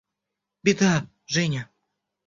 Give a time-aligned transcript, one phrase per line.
[0.63, 1.69] –Беда, Женя!